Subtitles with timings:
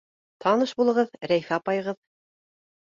[0.45, 2.03] —Таныш булығыҙ— Рәйфә апайығыҙ.